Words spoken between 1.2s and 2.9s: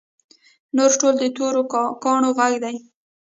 تورو کاڼو غر شي.